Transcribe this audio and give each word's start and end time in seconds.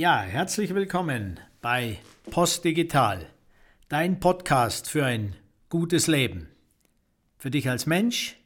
Ja, 0.00 0.22
herzlich 0.22 0.74
willkommen 0.74 1.38
bei 1.60 1.98
Post 2.30 2.64
Digital, 2.64 3.26
dein 3.90 4.18
Podcast 4.18 4.88
für 4.88 5.04
ein 5.04 5.36
gutes 5.68 6.06
Leben. 6.06 6.48
Für 7.36 7.50
dich 7.50 7.68
als 7.68 7.84
Mensch, 7.84 8.38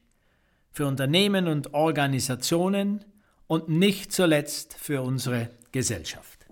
für 0.72 0.88
Unternehmen 0.88 1.46
und 1.46 1.72
Organisationen 1.72 3.04
und 3.46 3.68
nicht 3.68 4.12
zuletzt 4.12 4.74
für 4.74 5.02
unsere 5.02 5.48
Gesellschaft. 5.70 6.44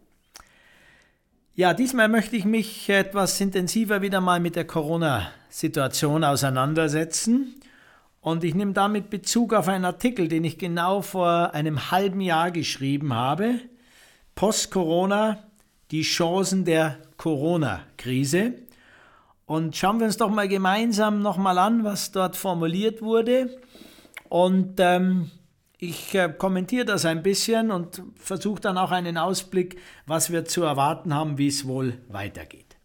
Ja, 1.57 1.75
diesmal 1.75 2.07
möchte 2.07 2.37
ich 2.37 2.45
mich 2.45 2.89
etwas 2.89 3.41
intensiver 3.41 4.03
wieder 4.03 4.21
mal 4.21 4.39
mit 4.39 4.55
der 4.55 4.69
Corona-Situation 4.69 6.23
auseinandersetzen. 6.23 7.57
Und 8.21 8.45
ich 8.45 8.55
nehme 8.55 8.73
damit 8.73 9.11
Bezug 9.11 9.53
auf 9.53 9.67
einen 9.67 9.85
Artikel, 9.85 10.29
den 10.29 10.45
ich 10.45 10.59
genau 10.59 11.03
vor 11.03 11.55
einem 11.55 11.91
halben 11.91 12.21
Jahr 12.21 12.53
geschrieben 12.53 13.13
habe. 13.13 13.59
Post-Corona, 14.35 15.45
die 15.91 16.03
Chancen 16.03 16.65
der 16.65 16.99
Corona-Krise. 17.17 18.55
Und 19.47 19.77
schauen 19.77 19.99
wir 19.99 20.07
uns 20.07 20.17
doch 20.17 20.31
mal 20.31 20.49
gemeinsam 20.49 21.21
nochmal 21.21 21.59
an, 21.59 21.85
was 21.85 22.13
dort 22.13 22.37
formuliert 22.37 23.03
wurde. 23.03 23.59
Und 24.29 24.75
ähm, 24.79 25.31
ich 25.79 26.15
äh, 26.15 26.33
kommentiere 26.37 26.85
das 26.85 27.05
ein 27.05 27.23
bisschen 27.23 27.71
und 27.71 28.03
versuche 28.15 28.61
dann 28.61 28.79
auch 28.79 28.93
einen 28.93 29.19
Ausblick, 29.19 29.79
was 30.07 30.31
wir 30.31 30.45
zu 30.45 30.63
erwarten 30.63 31.13
haben, 31.13 31.39
wie 31.39 31.49
es 31.49 31.67
wohl 31.67 31.99
weitergeht. 32.09 32.77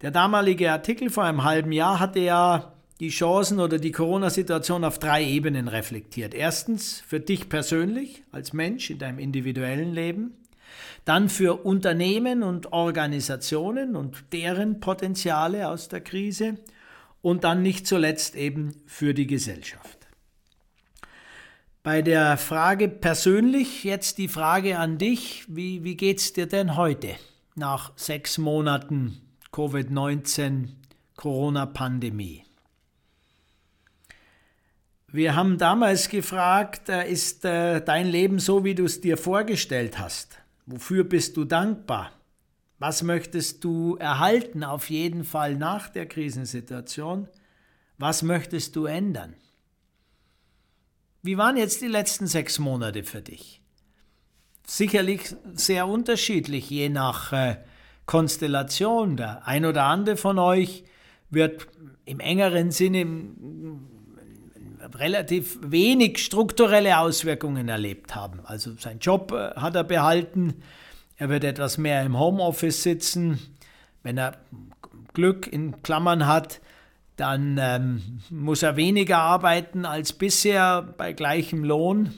Der 0.00 0.10
damalige 0.10 0.72
Artikel 0.72 1.10
vor 1.10 1.24
einem 1.24 1.44
halben 1.44 1.70
Jahr 1.70 2.00
hatte 2.00 2.20
ja 2.20 2.72
die 3.00 3.10
Chancen 3.10 3.60
oder 3.60 3.78
die 3.78 3.92
Corona-Situation 3.92 4.84
auf 4.84 4.98
drei 4.98 5.24
Ebenen 5.24 5.68
reflektiert. 5.68 6.34
Erstens 6.34 7.02
für 7.06 7.20
dich 7.20 7.48
persönlich 7.48 8.22
als 8.32 8.52
Mensch 8.52 8.90
in 8.90 8.98
deinem 8.98 9.18
individuellen 9.18 9.92
Leben 9.92 10.32
dann 11.04 11.28
für 11.28 11.64
Unternehmen 11.64 12.42
und 12.42 12.72
Organisationen 12.72 13.96
und 13.96 14.32
deren 14.32 14.80
Potenziale 14.80 15.68
aus 15.68 15.88
der 15.88 16.00
Krise 16.00 16.58
und 17.22 17.44
dann 17.44 17.62
nicht 17.62 17.86
zuletzt 17.86 18.36
eben 18.36 18.74
für 18.86 19.14
die 19.14 19.26
Gesellschaft. 19.26 19.98
Bei 21.82 22.00
der 22.00 22.38
Frage 22.38 22.88
persönlich 22.88 23.84
jetzt 23.84 24.16
die 24.16 24.28
Frage 24.28 24.78
an 24.78 24.96
dich, 24.96 25.44
wie, 25.48 25.84
wie 25.84 25.96
geht 25.96 26.18
es 26.18 26.32
dir 26.32 26.46
denn 26.46 26.76
heute 26.76 27.14
nach 27.56 27.92
sechs 27.96 28.38
Monaten 28.38 29.20
Covid-19 29.52 30.68
Corona-Pandemie? 31.16 32.44
Wir 35.08 35.36
haben 35.36 35.58
damals 35.58 36.08
gefragt, 36.08 36.88
äh, 36.88 37.08
ist 37.08 37.44
äh, 37.44 37.80
dein 37.80 38.08
Leben 38.08 38.38
so, 38.38 38.64
wie 38.64 38.74
du 38.74 38.84
es 38.84 39.00
dir 39.00 39.16
vorgestellt 39.16 39.98
hast? 39.98 40.38
Wofür 40.66 41.04
bist 41.04 41.36
du 41.36 41.44
dankbar? 41.44 42.12
Was 42.78 43.02
möchtest 43.02 43.64
du 43.64 43.96
erhalten 43.96 44.64
auf 44.64 44.90
jeden 44.90 45.24
Fall 45.24 45.56
nach 45.56 45.88
der 45.88 46.06
Krisensituation? 46.06 47.28
Was 47.98 48.22
möchtest 48.22 48.74
du 48.76 48.86
ändern? 48.86 49.34
Wie 51.22 51.38
waren 51.38 51.56
jetzt 51.56 51.80
die 51.80 51.86
letzten 51.86 52.26
sechs 52.26 52.58
Monate 52.58 53.04
für 53.04 53.22
dich? 53.22 53.62
Sicherlich 54.66 55.34
sehr 55.54 55.86
unterschiedlich, 55.86 56.68
je 56.70 56.88
nach 56.88 57.32
äh, 57.32 57.56
Konstellation. 58.06 59.16
Der 59.16 59.46
ein 59.46 59.64
oder 59.64 59.84
andere 59.84 60.16
von 60.16 60.38
euch 60.38 60.84
wird 61.30 61.66
im 62.04 62.20
engeren 62.20 62.70
Sinne 62.70 63.06
relativ 64.94 65.58
wenig 65.62 66.18
strukturelle 66.18 66.98
Auswirkungen 66.98 67.68
erlebt 67.68 68.14
haben. 68.14 68.40
Also 68.44 68.72
sein 68.78 68.98
Job 68.98 69.32
äh, 69.32 69.58
hat 69.58 69.74
er 69.76 69.84
behalten, 69.84 70.62
er 71.16 71.28
wird 71.28 71.44
etwas 71.44 71.78
mehr 71.78 72.02
im 72.02 72.18
Homeoffice 72.18 72.82
sitzen. 72.82 73.38
Wenn 74.02 74.18
er 74.18 74.36
Glück 75.12 75.46
in 75.46 75.82
Klammern 75.82 76.26
hat, 76.26 76.60
dann 77.16 77.58
ähm, 77.60 78.20
muss 78.30 78.62
er 78.62 78.76
weniger 78.76 79.18
arbeiten 79.18 79.86
als 79.86 80.12
bisher 80.12 80.82
bei 80.82 81.12
gleichem 81.12 81.62
Lohn. 81.62 82.12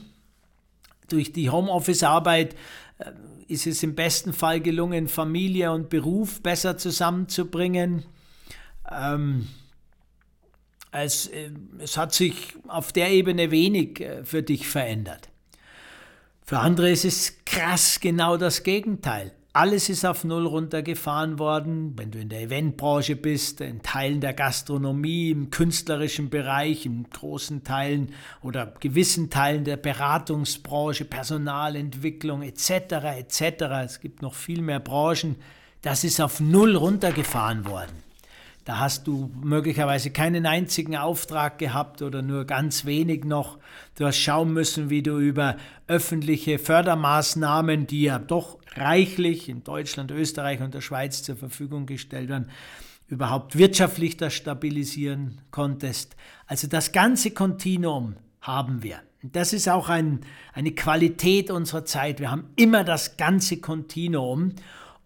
Durch 1.07 1.31
die 1.31 1.49
Homeoffice-Arbeit 1.49 2.55
äh, 2.97 3.11
ist 3.47 3.67
es 3.67 3.83
im 3.83 3.95
besten 3.95 4.33
Fall 4.33 4.59
gelungen, 4.59 5.07
Familie 5.07 5.71
und 5.71 5.89
Beruf 5.89 6.41
besser 6.41 6.77
zusammenzubringen. 6.77 8.03
Ähm, 8.91 9.47
es, 11.03 11.27
äh, 11.27 11.51
es 11.79 11.97
hat 11.97 12.13
sich 12.13 12.55
auf 12.67 12.91
der 12.91 13.09
Ebene 13.11 13.51
wenig 13.51 13.99
äh, 14.01 14.23
für 14.23 14.43
dich 14.43 14.67
verändert. 14.67 15.29
Für 16.43 16.59
andere 16.59 16.89
ist 16.89 17.03
es 17.03 17.43
krass 17.45 17.99
genau 17.99 18.37
das 18.37 18.63
Gegenteil. 18.63 19.33
Alles 19.57 19.89
ist 19.89 20.05
auf 20.05 20.23
Null 20.23 20.45
runtergefahren 20.45 21.39
worden. 21.39 21.93
Wenn 21.97 22.11
du 22.11 22.19
in 22.19 22.29
der 22.29 22.41
Eventbranche 22.41 23.15
bist, 23.15 23.59
in 23.59 23.81
Teilen 23.81 24.21
der 24.21 24.33
Gastronomie, 24.33 25.31
im 25.31 25.49
künstlerischen 25.49 26.29
Bereich, 26.29 26.85
in 26.85 27.09
großen 27.09 27.63
Teilen 27.63 28.13
oder 28.43 28.73
gewissen 28.79 29.31
Teilen 29.31 29.63
der 29.63 29.77
Beratungsbranche, 29.77 31.05
Personalentwicklung 31.05 32.43
etc. 32.43 32.69
etc. 33.17 33.41
Es 33.83 33.99
gibt 33.99 34.21
noch 34.21 34.35
viel 34.35 34.61
mehr 34.61 34.79
Branchen. 34.79 35.37
Das 35.81 36.03
ist 36.03 36.21
auf 36.21 36.39
Null 36.39 36.75
runtergefahren 36.75 37.65
worden. 37.65 38.06
Da 38.67 38.79
hast 38.79 39.07
du 39.07 39.31
möglicherweise 39.41 40.11
keinen 40.11 40.45
einzigen 40.45 40.97
Auftrag 40.97 41.57
gehabt 41.57 42.01
oder 42.01 42.21
nur 42.21 42.43
ganz 42.43 42.83
wenig 42.83 43.23
noch. 43.23 43.59
Du 43.95 44.05
hast 44.05 44.17
schauen 44.17 44.51
müssen, 44.51 44.89
wie 44.89 45.01
du 45.01 45.19
über 45.19 45.55
öffentliche 45.87 46.59
Fördermaßnahmen, 46.59 47.87
die 47.87 48.01
ja 48.01 48.19
doch 48.19 48.59
reichlich 48.75 49.47
in 49.47 49.63
Deutschland, 49.63 50.11
Österreich 50.11 50.59
und 50.59 50.73
der 50.73 50.81
Schweiz 50.81 51.23
zur 51.23 51.37
Verfügung 51.37 51.85
gestellt 51.85 52.27
werden, 52.27 52.49
überhaupt 53.07 53.57
wirtschaftlich 53.57 54.17
das 54.17 54.33
stabilisieren 54.33 55.39
konntest. 55.49 56.17
Also 56.45 56.67
das 56.67 56.91
ganze 56.91 57.31
Kontinuum 57.31 58.17
haben 58.41 58.83
wir. 58.83 58.99
Das 59.23 59.53
ist 59.53 59.69
auch 59.69 59.87
ein, 59.87 60.19
eine 60.51 60.71
Qualität 60.71 61.51
unserer 61.51 61.85
Zeit. 61.85 62.19
Wir 62.19 62.31
haben 62.31 62.49
immer 62.57 62.83
das 62.83 63.15
ganze 63.15 63.61
Kontinuum. 63.61 64.55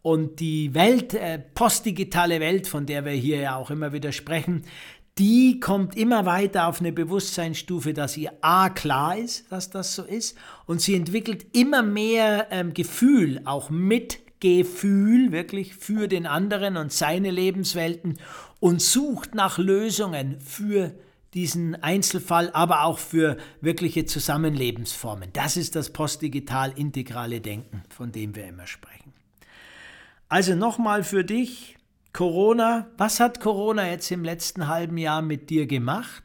Und 0.02 0.40
die 0.40 0.74
Welt, 0.74 1.14
äh, 1.14 1.40
postdigitale 1.40 2.40
Welt, 2.40 2.68
von 2.68 2.86
der 2.86 3.06
wir 3.06 3.12
hier 3.12 3.40
ja 3.40 3.56
auch 3.56 3.70
immer 3.70 3.94
wieder 3.94 4.12
sprechen, 4.12 4.64
die 5.18 5.60
kommt 5.60 5.96
immer 5.98 6.26
weiter 6.26 6.68
auf 6.68 6.80
eine 6.80 6.92
Bewusstseinsstufe, 6.92 7.94
dass 7.94 8.18
ihr 8.18 8.32
A 8.42 8.70
klar 8.70 9.18
ist, 9.18 9.52
dass 9.52 9.70
das 9.70 9.94
so 9.94 10.04
ist, 10.04 10.38
und 10.66 10.82
sie 10.82 10.96
entwickelt 10.96 11.46
immer 11.56 11.84
mehr 11.84 12.48
ähm, 12.50 12.74
Gefühl, 12.74 13.42
auch 13.46 13.70
Mitgefühl, 13.70 15.32
wirklich 15.32 15.76
für 15.76 16.08
den 16.08 16.26
anderen 16.26 16.78
und 16.78 16.92
seine 16.92 17.30
Lebenswelten 17.30 18.18
und 18.60 18.82
sucht 18.82 19.36
nach 19.36 19.58
Lösungen 19.58 20.40
für 20.40 20.96
diesen 21.34 21.76
Einzelfall, 21.82 22.50
aber 22.54 22.84
auch 22.84 23.00
für 23.00 23.38
wirkliche 23.62 24.06
Zusammenlebensformen. 24.06 25.30
Das 25.34 25.56
ist 25.56 25.76
das 25.76 25.92
postdigital 25.92 26.74
integrale 26.76 27.42
Denken, 27.42 27.84
von 27.90 28.12
dem 28.12 28.36
wir 28.36 28.48
immer 28.48 28.68
sprechen. 28.68 29.01
Also 30.32 30.56
nochmal 30.56 31.04
für 31.04 31.26
dich, 31.26 31.76
Corona, 32.14 32.88
was 32.96 33.20
hat 33.20 33.42
Corona 33.42 33.90
jetzt 33.90 34.10
im 34.12 34.24
letzten 34.24 34.70
halben 34.70 34.98
Jahr 34.98 35.22
mit 35.22 35.50
dir 35.50 35.68
gemacht? 35.68 36.24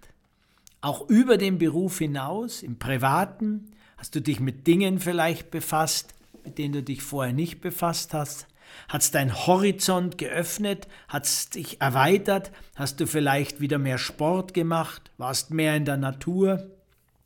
Auch 0.81 1.09
über 1.09 1.37
den 1.39 1.59
Beruf 1.59 1.99
hinaus, 1.99 2.63
im 2.63 2.79
privaten, 2.79 3.73
hast 3.97 4.15
du 4.15 4.21
dich 4.21 4.39
mit 4.39 4.69
Dingen 4.69 5.01
vielleicht 5.01 5.51
befasst, 5.51 6.15
mit 6.45 6.57
denen 6.57 6.75
du 6.75 6.83
dich 6.85 7.03
vorher 7.03 7.33
nicht 7.33 7.61
befasst 7.61 8.15
hast? 8.15 8.47
Hat 8.89 9.03
es 9.03 9.11
dein 9.11 9.35
Horizont 9.35 10.19
geöffnet? 10.19 10.87
Hat 11.09 11.25
es 11.25 11.51
dich 11.51 11.81
erweitert? 11.81 12.53
Hast 12.77 13.01
du 13.01 13.09
vielleicht 13.09 13.59
wieder 13.61 13.79
mehr 13.79 13.99
Sport 13.99 14.55
gemacht? 14.55 15.11
Warst 15.19 15.51
mehr 15.51 15.75
in 15.75 15.85
der 15.85 15.97
Natur? 15.97 16.71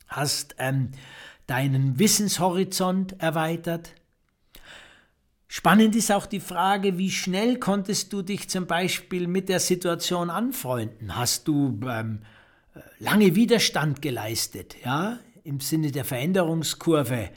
Hast 0.07 0.55
ähm, 0.57 0.89
deinen 1.45 1.99
Wissenshorizont 1.99 3.21
erweitert? 3.21 3.93
Spannend 5.53 5.97
ist 5.97 6.13
auch 6.13 6.27
die 6.27 6.39
Frage, 6.39 6.97
wie 6.97 7.11
schnell 7.11 7.59
konntest 7.59 8.13
du 8.13 8.21
dich 8.21 8.47
zum 8.47 8.67
Beispiel 8.67 9.27
mit 9.27 9.49
der 9.49 9.59
Situation 9.59 10.29
anfreunden? 10.29 11.17
Hast 11.17 11.45
du 11.45 11.77
ähm, 11.85 12.19
lange 12.99 13.35
Widerstand 13.35 14.01
geleistet, 14.01 14.77
ja, 14.85 15.19
im 15.43 15.59
Sinne 15.59 15.91
der 15.91 16.05
Veränderungskurve? 16.05 17.31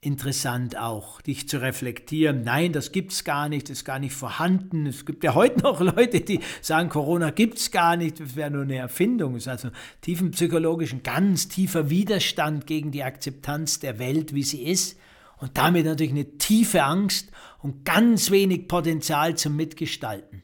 Interessant 0.00 0.76
auch, 0.76 1.20
dich 1.20 1.48
zu 1.48 1.62
reflektieren. 1.62 2.42
Nein, 2.42 2.72
das 2.72 2.90
gibt's 2.90 3.22
gar 3.22 3.48
nicht, 3.48 3.68
das 3.68 3.78
ist 3.78 3.84
gar 3.84 4.00
nicht 4.00 4.16
vorhanden. 4.16 4.86
Es 4.86 5.06
gibt 5.06 5.22
ja 5.22 5.36
heute 5.36 5.62
noch 5.62 5.78
Leute, 5.80 6.22
die 6.22 6.40
sagen, 6.62 6.88
Corona 6.88 7.30
gibt's 7.30 7.70
gar 7.70 7.96
nicht, 7.96 8.18
das 8.18 8.34
wäre 8.34 8.50
nur 8.50 8.62
eine 8.62 8.78
Erfindung. 8.78 9.36
Es 9.36 9.44
ist 9.44 9.48
also 9.48 9.70
tiefenpsychologischen, 10.00 11.04
ganz 11.04 11.46
tiefer 11.46 11.88
Widerstand 11.88 12.66
gegen 12.66 12.90
die 12.90 13.04
Akzeptanz 13.04 13.78
der 13.78 14.00
Welt, 14.00 14.34
wie 14.34 14.42
sie 14.42 14.64
ist 14.64 14.98
und 15.40 15.56
damit 15.58 15.86
natürlich 15.86 16.12
eine 16.12 16.38
tiefe 16.38 16.84
Angst 16.84 17.30
und 17.58 17.84
ganz 17.84 18.30
wenig 18.30 18.68
Potenzial 18.68 19.36
zum 19.36 19.56
Mitgestalten. 19.56 20.42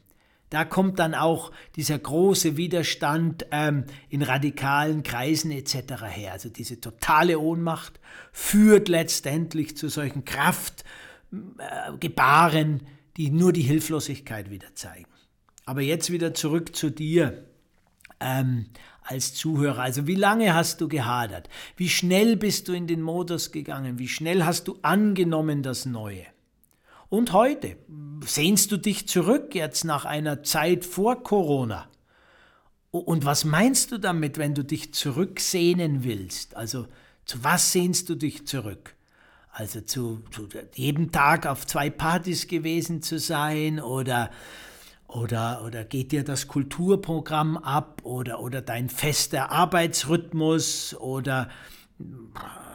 Da 0.49 0.63
kommt 0.63 0.99
dann 0.99 1.13
auch 1.13 1.51
dieser 1.75 1.99
große 1.99 2.55
Widerstand 2.55 3.45
ähm, 3.51 3.83
in 4.09 4.21
radikalen 4.21 5.03
Kreisen 5.03 5.51
etc. 5.51 6.03
her. 6.05 6.31
Also 6.31 6.49
diese 6.49 6.79
totale 6.79 7.37
Ohnmacht 7.39 7.99
führt 8.31 8.87
letztendlich 8.87 9.75
zu 9.75 9.89
solchen 9.89 10.23
Kraft, 10.23 10.85
äh, 11.31 12.09
die 13.17 13.29
nur 13.29 13.51
die 13.51 13.61
Hilflosigkeit 13.61 14.49
wieder 14.49 14.73
zeigen. 14.73 15.11
Aber 15.65 15.81
jetzt 15.81 16.11
wieder 16.11 16.33
zurück 16.33 16.75
zu 16.77 16.89
dir 16.91 17.45
ähm, 18.21 18.67
als 19.07 19.33
Zuhörer. 19.33 19.79
Also 19.79 20.05
wie 20.05 20.15
lange 20.15 20.53
hast 20.53 20.81
du 20.81 20.87
gehadert? 20.87 21.49
Wie 21.77 21.89
schnell 21.89 22.35
bist 22.35 22.67
du 22.67 22.73
in 22.73 22.87
den 22.87 23.01
Modus 23.01 23.51
gegangen? 23.51 23.99
Wie 23.99 24.07
schnell 24.07 24.43
hast 24.43 24.67
du 24.67 24.77
angenommen 24.81 25.63
das 25.63 25.85
Neue? 25.85 26.25
Und 27.09 27.31
heute, 27.31 27.77
sehnst 28.25 28.71
du 28.71 28.77
dich 28.77 29.07
zurück 29.07 29.55
jetzt 29.55 29.85
nach 29.85 30.03
einer 30.03 30.43
Zeit 30.43 30.83
vor 30.83 31.23
Corona? 31.23 31.87
Und 32.91 33.23
was 33.23 33.45
meinst 33.45 33.91
du 33.91 33.97
damit, 33.97 34.37
wenn 34.37 34.53
du 34.53 34.63
dich 34.63 34.93
zurücksehnen 34.93 36.03
willst? 36.03 36.57
Also 36.57 36.87
zu 37.25 37.43
was 37.43 37.71
sehnst 37.71 38.09
du 38.09 38.15
dich 38.15 38.45
zurück? 38.45 38.95
Also 39.51 39.81
zu, 39.81 40.21
zu 40.31 40.49
jedem 40.75 41.11
Tag 41.11 41.47
auf 41.47 41.65
zwei 41.65 41.89
Partys 41.89 42.47
gewesen 42.47 43.01
zu 43.01 43.19
sein 43.19 43.79
oder 43.79 44.29
oder, 45.07 45.63
oder 45.65 45.83
geht 45.83 46.11
dir 46.11 46.23
das 46.23 46.47
Kulturprogramm 46.47 47.57
ab 47.57 48.01
oder, 48.03 48.41
oder 48.41 48.61
dein 48.61 48.89
fester 48.89 49.51
Arbeitsrhythmus 49.51 50.95
oder 50.99 51.49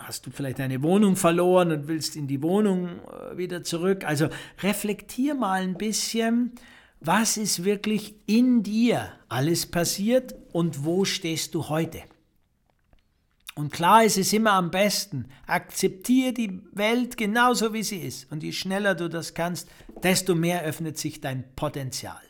hast 0.00 0.26
du 0.26 0.31
vielleicht 0.31 0.58
deine 0.58 0.82
Wohnung 0.82 1.17
verloren 1.17 1.73
und 1.73 1.88
willst 1.88 2.17
in 2.17 2.26
die 2.26 2.43
Wohnung 2.43 2.88
äh, 2.88 3.37
wieder 3.37 3.62
zurück? 3.62 4.05
Also 4.05 4.29
reflektier 4.62 5.34
mal 5.34 5.62
ein 5.62 5.76
bisschen, 5.76 6.52
was 7.00 7.37
ist 7.37 7.64
wirklich 7.64 8.14
in 8.26 8.62
dir 8.62 9.08
alles 9.28 9.67
passiert 9.67 10.35
und 10.52 10.85
wo 10.85 11.05
stehst 11.05 11.55
du 11.55 11.69
heute? 11.69 12.02
Und 13.54 13.72
klar 13.72 14.04
ist 14.04 14.16
es 14.16 14.32
immer 14.32 14.52
am 14.52 14.70
besten, 14.70 15.28
akzeptiere 15.46 16.32
die 16.32 16.62
Welt 16.72 17.16
genauso 17.16 17.75
wie 17.75 17.82
sie 17.82 17.99
ist. 17.99 18.31
Und 18.32 18.43
je 18.43 18.52
schneller 18.52 18.94
du 18.94 19.08
das 19.08 19.34
kannst, 19.34 19.69
desto 20.02 20.34
mehr 20.34 20.62
öffnet 20.62 20.99
sich 20.99 21.20
dein 21.20 21.44
Potenzial. 21.54 22.20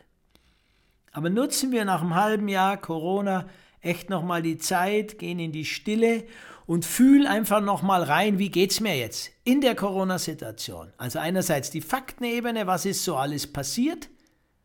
Aber 1.13 1.31
nutzen 1.31 1.71
wir 1.71 1.85
nach 1.85 2.01
einem 2.01 2.15
halben 2.15 2.49
Jahr 2.49 2.77
Corona 2.77 3.47
echt 3.81 4.11
nochmal 4.11 4.43
die 4.43 4.59
Zeit, 4.59 5.19
gehen 5.19 5.39
in 5.39 5.53
die 5.53 5.65
Stille 5.65 6.25
und 6.67 6.85
fühl 6.85 7.27
einfach 7.27 7.61
nochmal 7.61 8.03
rein, 8.03 8.39
wie 8.39 8.51
geht's 8.51 8.81
mir 8.81 8.97
jetzt 8.97 9.31
in 9.45 9.61
der 9.61 9.75
Corona-Situation. 9.75 10.93
Also 10.97 11.19
einerseits 11.19 11.71
die 11.71 11.81
Faktenebene, 11.81 12.67
was 12.67 12.87
ist 12.87 13.05
so 13.05 13.17
alles 13.17 13.53
passiert, 13.53 14.09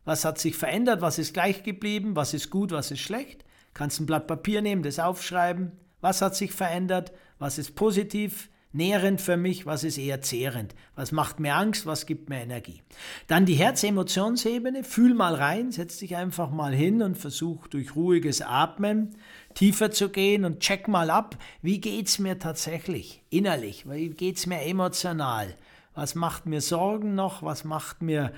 was 0.04 0.24
hat 0.24 0.38
sich 0.38 0.56
verändert, 0.56 1.02
was 1.02 1.18
ist 1.18 1.34
gleich 1.34 1.62
geblieben, 1.62 2.16
was 2.16 2.34
ist 2.34 2.50
gut, 2.50 2.70
was 2.70 2.90
ist 2.90 3.00
schlecht. 3.00 3.44
Kannst 3.74 4.00
ein 4.00 4.06
Blatt 4.06 4.26
Papier 4.26 4.62
nehmen, 4.62 4.82
das 4.82 4.98
aufschreiben, 4.98 5.72
was 6.00 6.22
hat 6.22 6.36
sich 6.36 6.52
verändert, 6.52 7.12
was 7.38 7.58
ist 7.58 7.74
positiv, 7.74 8.48
nährend 8.72 9.20
für 9.20 9.36
mich, 9.36 9.66
was 9.66 9.82
ist 9.82 9.98
eher 9.98 10.20
zehrend, 10.20 10.74
was 10.94 11.10
macht 11.12 11.40
mir 11.40 11.54
Angst, 11.54 11.86
was 11.86 12.06
gibt 12.06 12.28
mir 12.28 12.40
Energie. 12.40 12.82
Dann 13.26 13.46
die 13.46 13.54
Herz-Emotionsebene, 13.54 14.84
fühl 14.84 15.14
mal 15.14 15.34
rein, 15.34 15.72
setz 15.72 15.98
dich 15.98 16.16
einfach 16.16 16.50
mal 16.50 16.74
hin 16.74 17.02
und 17.02 17.16
versuch 17.16 17.66
durch 17.68 17.96
ruhiges 17.96 18.42
Atmen 18.42 19.16
tiefer 19.54 19.90
zu 19.90 20.10
gehen 20.10 20.44
und 20.44 20.60
check 20.60 20.86
mal 20.86 21.10
ab, 21.10 21.36
wie 21.62 21.80
geht's 21.80 22.18
mir 22.18 22.38
tatsächlich 22.38 23.22
innerlich, 23.30 23.88
wie 23.88 24.10
geht's 24.10 24.46
mir 24.46 24.62
emotional, 24.62 25.54
was 25.94 26.14
macht 26.14 26.46
mir 26.46 26.60
Sorgen 26.60 27.14
noch, 27.14 27.42
was 27.42 27.64
macht 27.64 28.02
mir 28.02 28.32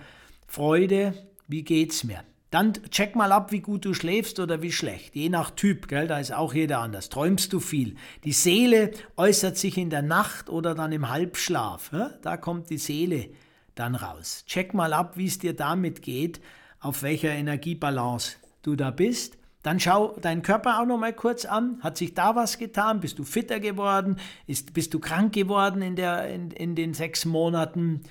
Freude, 0.46 1.14
wie 1.48 1.62
geht's 1.62 2.04
mir. 2.04 2.22
Dann 2.50 2.72
check 2.90 3.14
mal 3.14 3.30
ab, 3.30 3.52
wie 3.52 3.60
gut 3.60 3.84
du 3.84 3.94
schläfst 3.94 4.40
oder 4.40 4.60
wie 4.60 4.72
schlecht. 4.72 5.14
Je 5.14 5.28
nach 5.28 5.52
Typ, 5.52 5.86
gell, 5.86 6.08
da 6.08 6.18
ist 6.18 6.32
auch 6.32 6.52
jeder 6.52 6.80
anders. 6.80 7.08
Träumst 7.08 7.52
du 7.52 7.60
viel? 7.60 7.94
Die 8.24 8.32
Seele 8.32 8.90
äußert 9.16 9.56
sich 9.56 9.78
in 9.78 9.88
der 9.88 10.02
Nacht 10.02 10.50
oder 10.50 10.74
dann 10.74 10.90
im 10.90 11.08
Halbschlaf. 11.08 11.92
Ja? 11.92 12.10
Da 12.22 12.36
kommt 12.36 12.68
die 12.70 12.78
Seele 12.78 13.28
dann 13.76 13.94
raus. 13.94 14.44
Check 14.46 14.74
mal 14.74 14.92
ab, 14.92 15.16
wie 15.16 15.26
es 15.26 15.38
dir 15.38 15.54
damit 15.54 16.02
geht, 16.02 16.40
auf 16.80 17.04
welcher 17.04 17.30
Energiebalance 17.30 18.36
du 18.62 18.74
da 18.74 18.90
bist. 18.90 19.38
Dann 19.62 19.78
schau 19.78 20.16
deinen 20.20 20.42
Körper 20.42 20.80
auch 20.80 20.86
noch 20.86 20.98
mal 20.98 21.12
kurz 21.12 21.44
an. 21.44 21.78
Hat 21.82 21.98
sich 21.98 22.14
da 22.14 22.34
was 22.34 22.58
getan? 22.58 23.00
Bist 23.00 23.18
du 23.18 23.24
fitter 23.24 23.60
geworden? 23.60 24.16
Ist, 24.46 24.72
bist 24.72 24.92
du 24.94 24.98
krank 24.98 25.34
geworden 25.34 25.82
in, 25.82 25.94
der, 25.96 26.28
in, 26.28 26.50
in 26.50 26.74
den 26.74 26.94
sechs 26.94 27.26
Monaten? 27.26 28.02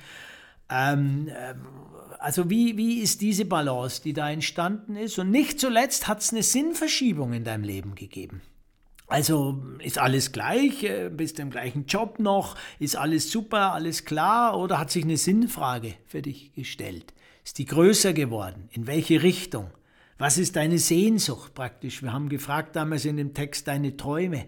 Ähm, 0.69 1.29
ähm 1.29 1.65
also 2.19 2.49
wie, 2.49 2.75
wie 2.75 2.99
ist 2.99 3.21
diese 3.21 3.45
Balance, 3.45 4.01
die 4.03 4.13
da 4.13 4.29
entstanden 4.29 4.97
ist? 4.97 5.17
Und 5.19 5.31
nicht 5.31 5.59
zuletzt 5.59 6.07
hat 6.07 6.19
es 6.19 6.31
eine 6.31 6.43
Sinnverschiebung 6.43 7.31
in 7.31 7.45
deinem 7.45 7.63
Leben 7.63 7.95
gegeben. 7.95 8.41
Also 9.07 9.63
ist 9.79 9.97
alles 9.97 10.31
gleich, 10.31 10.83
äh, 10.83 11.09
bist 11.09 11.39
du 11.39 11.41
im 11.41 11.49
gleichen 11.49 11.85
Job 11.87 12.19
noch, 12.19 12.55
ist 12.77 12.95
alles 12.95 13.31
super, 13.31 13.73
alles 13.73 14.05
klar 14.05 14.59
oder 14.59 14.77
hat 14.77 14.91
sich 14.91 15.03
eine 15.03 15.17
Sinnfrage 15.17 15.95
für 16.05 16.21
dich 16.21 16.53
gestellt? 16.53 17.13
Ist 17.43 17.57
die 17.57 17.65
größer 17.65 18.13
geworden? 18.13 18.69
In 18.71 18.85
welche 18.85 19.23
Richtung? 19.23 19.71
Was 20.19 20.37
ist 20.37 20.57
deine 20.57 20.77
Sehnsucht 20.77 21.55
praktisch? 21.55 22.03
Wir 22.03 22.13
haben 22.13 22.29
gefragt 22.29 22.75
damals 22.75 23.05
in 23.05 23.17
dem 23.17 23.33
Text 23.33 23.67
deine 23.67 23.97
Träume. 23.97 24.45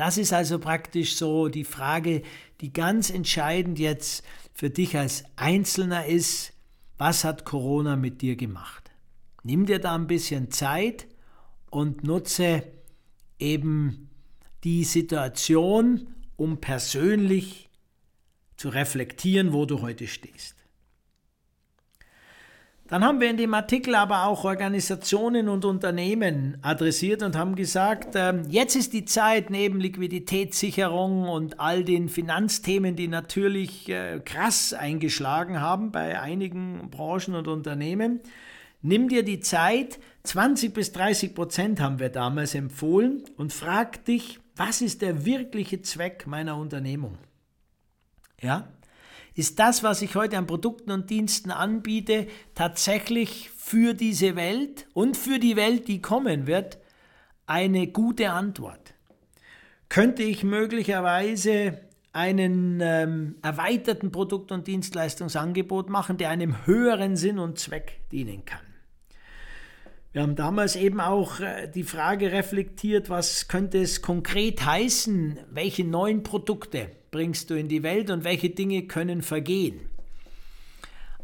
Das 0.00 0.16
ist 0.16 0.32
also 0.32 0.58
praktisch 0.58 1.14
so 1.14 1.48
die 1.48 1.64
Frage, 1.64 2.22
die 2.62 2.72
ganz 2.72 3.10
entscheidend 3.10 3.78
jetzt 3.78 4.24
für 4.54 4.70
dich 4.70 4.96
als 4.96 5.24
Einzelner 5.36 6.06
ist, 6.06 6.54
was 6.96 7.22
hat 7.22 7.44
Corona 7.44 7.96
mit 7.96 8.22
dir 8.22 8.34
gemacht? 8.34 8.90
Nimm 9.42 9.66
dir 9.66 9.78
da 9.78 9.94
ein 9.94 10.06
bisschen 10.06 10.50
Zeit 10.50 11.06
und 11.68 12.02
nutze 12.02 12.62
eben 13.38 14.08
die 14.64 14.84
Situation, 14.84 16.06
um 16.36 16.62
persönlich 16.62 17.68
zu 18.56 18.70
reflektieren, 18.70 19.52
wo 19.52 19.66
du 19.66 19.82
heute 19.82 20.06
stehst. 20.06 20.59
Dann 22.90 23.04
haben 23.04 23.20
wir 23.20 23.30
in 23.30 23.36
dem 23.36 23.54
Artikel 23.54 23.94
aber 23.94 24.24
auch 24.24 24.42
Organisationen 24.42 25.48
und 25.48 25.64
Unternehmen 25.64 26.58
adressiert 26.60 27.22
und 27.22 27.36
haben 27.36 27.54
gesagt, 27.54 28.14
ähm, 28.16 28.42
jetzt 28.48 28.74
ist 28.74 28.92
die 28.92 29.04
Zeit 29.04 29.48
neben 29.48 29.78
Liquiditätssicherung 29.78 31.28
und 31.28 31.60
all 31.60 31.84
den 31.84 32.08
Finanzthemen, 32.08 32.96
die 32.96 33.06
natürlich 33.06 33.88
äh, 33.88 34.18
krass 34.24 34.72
eingeschlagen 34.72 35.60
haben 35.60 35.92
bei 35.92 36.20
einigen 36.20 36.90
Branchen 36.90 37.36
und 37.36 37.46
Unternehmen, 37.46 38.18
nimm 38.82 39.08
dir 39.08 39.22
die 39.22 39.38
Zeit, 39.38 40.00
20 40.24 40.74
bis 40.74 40.90
30 40.90 41.32
Prozent 41.32 41.80
haben 41.80 42.00
wir 42.00 42.08
damals 42.08 42.56
empfohlen 42.56 43.22
und 43.36 43.52
frag 43.52 44.04
dich, 44.04 44.40
was 44.56 44.80
ist 44.80 45.00
der 45.00 45.24
wirkliche 45.24 45.80
Zweck 45.82 46.26
meiner 46.26 46.56
Unternehmung? 46.56 47.18
Ja, 48.42 48.66
ist 49.34 49.58
das, 49.58 49.82
was 49.82 50.02
ich 50.02 50.14
heute 50.16 50.38
an 50.38 50.46
Produkten 50.46 50.90
und 50.90 51.10
Diensten 51.10 51.50
anbiete, 51.50 52.26
tatsächlich 52.54 53.50
für 53.56 53.94
diese 53.94 54.36
Welt 54.36 54.86
und 54.92 55.16
für 55.16 55.38
die 55.38 55.56
Welt, 55.56 55.88
die 55.88 56.02
kommen 56.02 56.46
wird, 56.46 56.78
eine 57.46 57.86
gute 57.86 58.30
Antwort? 58.30 58.94
Könnte 59.88 60.22
ich 60.22 60.44
möglicherweise 60.44 61.80
einen 62.12 62.80
ähm, 62.80 63.36
erweiterten 63.42 64.10
Produkt- 64.10 64.52
und 64.52 64.66
Dienstleistungsangebot 64.66 65.90
machen, 65.90 66.16
der 66.16 66.30
einem 66.30 66.66
höheren 66.66 67.16
Sinn 67.16 67.38
und 67.38 67.58
Zweck 67.58 68.00
dienen 68.10 68.44
kann? 68.44 68.69
Wir 70.12 70.22
haben 70.22 70.34
damals 70.34 70.74
eben 70.74 71.00
auch 71.00 71.38
äh, 71.38 71.68
die 71.72 71.84
Frage 71.84 72.32
reflektiert, 72.32 73.10
was 73.10 73.46
könnte 73.46 73.78
es 73.78 74.02
konkret 74.02 74.64
heißen, 74.64 75.38
welche 75.52 75.84
neuen 75.84 76.24
Produkte 76.24 76.88
bringst 77.12 77.48
du 77.48 77.54
in 77.54 77.68
die 77.68 77.84
Welt 77.84 78.10
und 78.10 78.24
welche 78.24 78.50
Dinge 78.50 78.88
können 78.88 79.22
vergehen. 79.22 79.80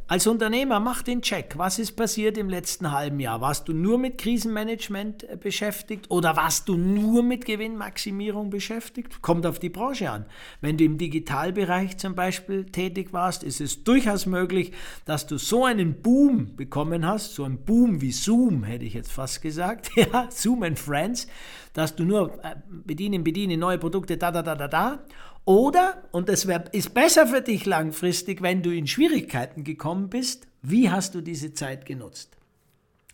Als 0.08 0.28
Unternehmer 0.28 0.78
mach 0.78 1.02
den 1.02 1.20
Check. 1.20 1.58
Was 1.58 1.80
ist 1.80 1.96
passiert 1.96 2.38
im 2.38 2.48
letzten 2.48 2.92
halben 2.92 3.18
Jahr? 3.18 3.40
Warst 3.40 3.66
du 3.66 3.72
nur 3.72 3.98
mit 3.98 4.18
Krisenmanagement 4.18 5.28
äh, 5.28 5.36
beschäftigt 5.36 6.12
oder 6.12 6.36
warst 6.36 6.68
du 6.68 6.76
nur 6.76 7.24
mit 7.24 7.44
Gewinnmaximierung 7.44 8.48
beschäftigt? 8.48 9.20
Kommt 9.20 9.44
auf 9.46 9.58
die 9.58 9.68
Branche 9.68 10.08
an. 10.08 10.26
Wenn 10.60 10.76
du 10.76 10.84
im 10.84 10.96
Digitalbereich 10.96 11.96
zum 11.96 12.14
Beispiel 12.14 12.66
tätig 12.66 13.12
warst, 13.12 13.42
ist 13.42 13.60
es 13.60 13.82
durchaus 13.82 14.26
möglich, 14.26 14.70
dass 15.06 15.26
du 15.26 15.38
so 15.38 15.64
einen 15.64 16.00
Boom 16.02 16.54
bekommen 16.54 17.04
hast, 17.04 17.34
so 17.34 17.42
einen 17.42 17.64
Boom 17.64 18.00
wie 18.00 18.12
Zoom, 18.12 18.62
hätte 18.62 18.84
ich 18.84 18.94
jetzt 18.94 19.10
fast 19.10 19.42
gesagt, 19.42 19.90
ja, 19.96 20.28
Zoom 20.30 20.62
and 20.62 20.78
Friends, 20.78 21.26
dass 21.72 21.96
du 21.96 22.04
nur 22.04 22.44
äh, 22.44 22.54
bedienen, 22.68 23.24
bedienen, 23.24 23.58
neue 23.58 23.78
Produkte, 23.78 24.16
da, 24.16 24.30
da, 24.30 24.42
da, 24.42 24.54
da, 24.54 24.68
da 24.68 25.00
oder, 25.46 26.02
und 26.10 26.28
das 26.28 26.44
ist 26.72 26.92
besser 26.92 27.28
für 27.28 27.40
dich 27.40 27.66
langfristig, 27.66 28.42
wenn 28.42 28.62
du 28.62 28.74
in 28.74 28.88
Schwierigkeiten 28.88 29.62
gekommen 29.62 30.10
bist, 30.10 30.48
wie 30.60 30.90
hast 30.90 31.14
du 31.14 31.20
diese 31.20 31.54
Zeit 31.54 31.86
genutzt? 31.86 32.36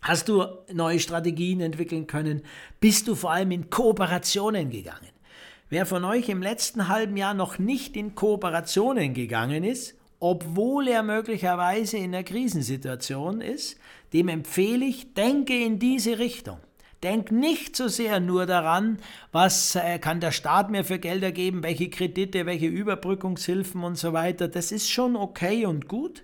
Hast 0.01 0.27
du 0.27 0.43
neue 0.73 0.99
Strategien 0.99 1.61
entwickeln 1.61 2.07
können? 2.07 2.41
Bist 2.79 3.07
du 3.07 3.13
vor 3.13 3.31
allem 3.31 3.51
in 3.51 3.69
Kooperationen 3.69 4.71
gegangen? 4.71 5.11
Wer 5.69 5.85
von 5.85 6.03
euch 6.03 6.27
im 6.27 6.41
letzten 6.41 6.87
halben 6.87 7.17
Jahr 7.17 7.35
noch 7.35 7.59
nicht 7.59 7.95
in 7.95 8.15
Kooperationen 8.15 9.13
gegangen 9.13 9.63
ist, 9.63 9.95
obwohl 10.19 10.87
er 10.87 11.03
möglicherweise 11.03 11.97
in 11.97 12.15
einer 12.15 12.23
Krisensituation 12.23 13.41
ist, 13.41 13.77
dem 14.11 14.27
empfehle 14.27 14.85
ich, 14.85 15.13
denke 15.13 15.55
in 15.55 15.77
diese 15.77 16.17
Richtung. 16.17 16.57
Denk 17.03 17.31
nicht 17.31 17.75
so 17.75 17.89
sehr 17.89 18.19
nur 18.19 18.45
daran, 18.45 18.97
was 19.31 19.75
äh, 19.75 19.99
kann 19.99 20.21
der 20.21 20.31
Staat 20.31 20.71
mir 20.71 20.85
für 20.85 20.99
Gelder 20.99 21.31
geben, 21.31 21.61
welche 21.61 21.89
Kredite, 21.89 22.45
welche 22.45 22.67
Überbrückungshilfen 22.67 23.83
und 23.83 23.97
so 23.97 24.13
weiter. 24.13 24.47
Das 24.47 24.71
ist 24.71 24.89
schon 24.89 25.15
okay 25.15 25.65
und 25.65 25.87
gut 25.87 26.23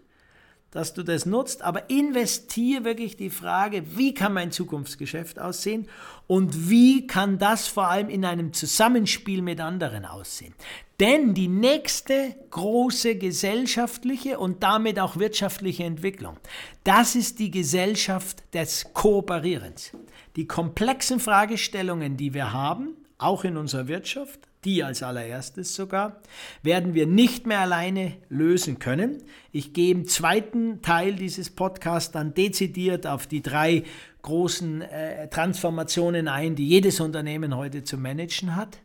dass 0.72 0.94
du 0.94 1.04
das 1.04 1.26
nutzt, 1.26 1.64
aber 1.64 1.90
investiere 1.90 2.84
wirklich 2.84 3.18
die 3.18 3.30
Frage, 3.30 3.98
wie 3.98 4.14
kann 4.14 4.34
mein 4.34 4.52
Zukunftsgeschäft 4.52 5.40
aussehen 5.40 5.88
und 6.28 6.70
wie 6.70 7.08
kann 7.08 7.40
das 7.40 7.68
vor 7.68 7.88
allem 7.88 8.10
in 8.10 8.24
einem 8.24 8.54
Zusammenspiel 8.54 9.42
mit 9.42 9.60
anderen 9.62 10.06
aussehen. 10.06 10.54
Denn 11.00 11.34
die 11.34 11.48
nächste 11.48 12.36
große 12.52 13.16
gesellschaftliche 13.16 14.38
und 14.38 14.62
damit 14.62 15.00
auch 15.00 15.18
wirtschaftliche 15.18 15.86
Entwicklung, 15.86 16.38
das 16.84 17.16
ist 17.16 17.40
die 17.40 17.52
Gesellschaft 17.52 18.44
des 18.54 18.94
Kooperierens. 18.94 19.92
Die 20.36 20.48
komplexen 20.48 21.20
Fragestellungen, 21.20 22.18
die 22.18 22.34
wir 22.34 22.54
haben, 22.54 22.96
auch 23.18 23.44
in 23.44 23.58
unserer 23.58 23.88
Wirtschaft, 23.88 24.40
die 24.66 24.84
als 24.84 25.04
allererstes 25.04 25.74
sogar, 25.74 26.22
werden 26.64 26.94
wir 26.94 27.08
nicht 27.08 27.48
mehr 27.48 27.60
alleine 27.60 28.14
lösen 28.30 28.80
können. 28.80 29.24
Ich 29.52 29.74
gehe 29.74 29.92
im 29.92 30.08
zweiten 30.08 30.82
Teil 30.82 31.16
dieses 31.16 31.50
Podcasts 31.50 32.12
dann 32.12 32.34
dezidiert 32.34 33.08
auf 33.08 33.28
die 33.28 33.42
drei 33.42 33.84
großen 34.22 34.82
äh, 34.82 35.30
Transformationen 35.30 36.28
ein, 36.28 36.56
die 36.56 36.68
jedes 36.68 37.00
Unternehmen 37.00 37.56
heute 37.56 37.84
zu 37.84 37.98
managen 37.98 38.56
hat, 38.56 38.80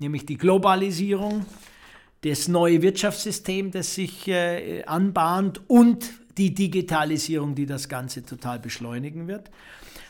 nämlich 0.00 0.26
die 0.26 0.36
Globalisierung, 0.36 1.46
das 2.22 2.48
neue 2.48 2.82
Wirtschaftssystem, 2.82 3.70
das 3.70 3.94
sich 3.94 4.26
äh, 4.26 4.82
anbahnt 4.84 5.60
und 5.68 6.10
die 6.36 6.54
Digitalisierung, 6.54 7.54
die 7.54 7.66
das 7.66 7.88
Ganze 7.88 8.24
total 8.24 8.58
beschleunigen 8.58 9.28
wird. 9.28 9.50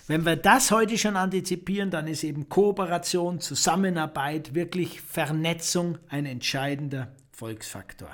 Wenn 0.09 0.25
wir 0.25 0.37
das 0.37 0.71
heute 0.71 0.97
schon 0.97 1.17
antizipieren, 1.17 1.91
dann 1.91 2.07
ist 2.07 2.25
eben 2.25 2.49
Kooperation, 2.49 3.41
Zusammenarbeit, 3.41 4.55
wirklich 4.55 5.03
Vernetzung 5.03 5.99
ein 6.09 6.25
entscheidender 6.25 7.12
Volksfaktor. 7.31 8.09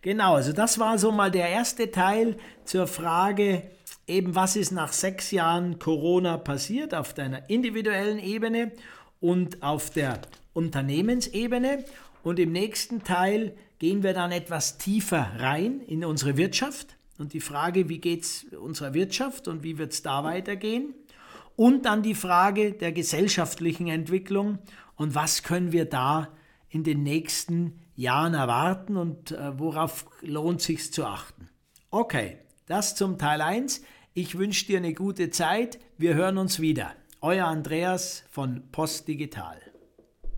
Genau, 0.00 0.36
also 0.36 0.52
das 0.52 0.78
war 0.78 0.96
so 0.96 1.10
mal 1.10 1.32
der 1.32 1.48
erste 1.48 1.90
Teil 1.90 2.36
zur 2.64 2.86
Frage, 2.86 3.64
eben 4.06 4.36
was 4.36 4.54
ist 4.54 4.70
nach 4.70 4.92
sechs 4.92 5.32
Jahren 5.32 5.80
Corona 5.80 6.38
passiert 6.38 6.94
auf 6.94 7.14
deiner 7.14 7.50
individuellen 7.50 8.20
Ebene 8.20 8.70
und 9.18 9.64
auf 9.64 9.90
der 9.90 10.20
Unternehmensebene. 10.52 11.84
Und 12.22 12.38
im 12.38 12.52
nächsten 12.52 13.02
Teil 13.02 13.56
gehen 13.80 14.04
wir 14.04 14.14
dann 14.14 14.30
etwas 14.30 14.78
tiefer 14.78 15.32
rein 15.38 15.80
in 15.80 16.04
unsere 16.04 16.36
Wirtschaft 16.36 16.96
und 17.20 17.32
die 17.32 17.40
Frage, 17.40 17.88
wie 17.88 17.98
geht 17.98 18.22
es 18.22 18.44
unserer 18.44 18.94
Wirtschaft 18.94 19.46
und 19.46 19.62
wie 19.62 19.78
wird 19.78 19.92
es 19.92 20.02
da 20.02 20.24
weitergehen? 20.24 20.94
Und 21.54 21.84
dann 21.84 22.02
die 22.02 22.14
Frage 22.14 22.72
der 22.72 22.92
gesellschaftlichen 22.92 23.86
Entwicklung 23.86 24.58
und 24.96 25.14
was 25.14 25.42
können 25.42 25.72
wir 25.72 25.84
da 25.84 26.28
in 26.68 26.84
den 26.84 27.02
nächsten 27.02 27.80
Jahren 27.94 28.34
erwarten 28.34 28.96
und 28.96 29.32
äh, 29.32 29.58
worauf 29.58 30.06
lohnt 30.22 30.62
sich 30.62 30.92
zu 30.92 31.04
achten. 31.04 31.50
Okay, 31.90 32.38
das 32.66 32.94
zum 32.94 33.18
Teil 33.18 33.42
1. 33.42 33.82
Ich 34.14 34.38
wünsche 34.38 34.66
dir 34.66 34.78
eine 34.78 34.94
gute 34.94 35.30
Zeit. 35.30 35.78
Wir 35.98 36.14
hören 36.14 36.38
uns 36.38 36.60
wieder. 36.60 36.94
Euer 37.20 37.46
Andreas 37.46 38.24
von 38.30 38.62
Post 38.72 39.08
Digital. 39.08 39.69